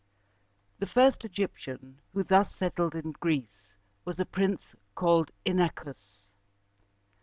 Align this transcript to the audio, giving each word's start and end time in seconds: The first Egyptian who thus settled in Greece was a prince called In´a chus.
The 0.79 0.87
first 0.87 1.23
Egyptian 1.25 2.01
who 2.11 2.23
thus 2.23 2.57
settled 2.57 2.95
in 2.95 3.11
Greece 3.11 3.75
was 4.03 4.19
a 4.19 4.25
prince 4.25 4.75
called 4.95 5.29
In´a 5.45 5.69
chus. 5.75 6.23